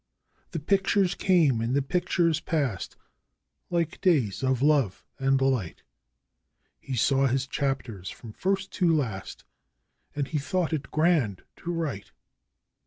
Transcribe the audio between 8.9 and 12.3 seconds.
last, and he thought it grand to write.